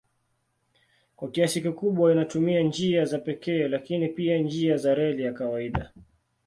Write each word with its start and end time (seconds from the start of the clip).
Kwa 1.15 1.31
kiasi 1.31 1.61
kikubwa 1.61 2.11
inatumia 2.11 2.61
njia 2.63 3.05
za 3.05 3.19
pekee 3.19 3.67
lakini 3.67 4.07
pia 4.07 4.37
njia 4.37 4.77
za 4.77 4.95
reli 4.95 5.23
ya 5.23 5.33
kawaida. 5.33 5.91